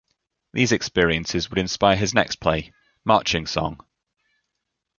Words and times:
These 0.53 0.71
experiences 0.71 1.51
would 1.51 1.59
inspire 1.59 1.95
his 1.95 2.11
next 2.11 2.37
play, 2.37 2.73
"Marching 3.05 3.45
Song". 3.45 3.85